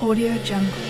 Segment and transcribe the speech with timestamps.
[0.00, 0.89] Audio Jungle.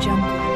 [0.00, 0.55] Jungle.